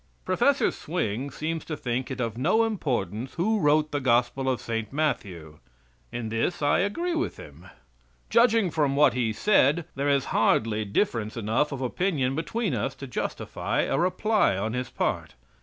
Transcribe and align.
Prof. 0.25 0.73
Swing 0.73 1.29
seems 1.29 1.63
to 1.65 1.77
think 1.77 2.09
it 2.09 2.19
of 2.19 2.35
no 2.35 2.63
importance 2.63 3.35
who 3.35 3.59
wrote 3.59 3.91
the 3.91 3.99
Gospel 3.99 4.49
of 4.49 4.59
St. 4.59 4.91
Matthew. 4.91 5.59
In 6.11 6.29
this 6.29 6.63
I 6.63 6.79
agree 6.79 7.13
with 7.13 7.37
him. 7.37 7.67
Judging 8.27 8.71
from 8.71 8.95
what 8.95 9.13
he 9.13 9.31
said, 9.31 9.85
there 9.93 10.09
is 10.09 10.25
hardly 10.33 10.85
difference 10.85 11.37
enough 11.37 11.71
of 11.71 11.81
opinion 11.81 12.33
between 12.33 12.73
us 12.73 12.95
to 12.95 13.05
justify 13.05 13.81
a 13.81 13.99
reply 13.99 14.57
on 14.57 14.73
his 14.73 14.89
part. 14.89 15.35